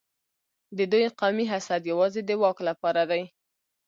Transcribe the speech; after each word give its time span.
د 0.77 0.79
دوی 0.91 1.05
قومي 1.19 1.45
حسد 1.51 1.81
یوازې 1.91 2.21
د 2.25 2.31
واک 2.41 2.57
لپاره 2.69 3.01
دی. 3.11 3.23